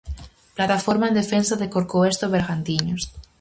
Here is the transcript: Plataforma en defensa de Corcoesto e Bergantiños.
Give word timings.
Plataforma 0.57 1.07
en 1.09 1.17
defensa 1.21 1.53
de 1.57 1.67
Corcoesto 1.73 2.23
e 2.27 2.33
Bergantiños. 2.35 3.01